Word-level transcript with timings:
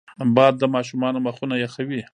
باد 0.35 0.53
د 0.59 0.63
ماشومانو 0.75 1.23
مخونه 1.27 1.55
یخوي 1.63 2.01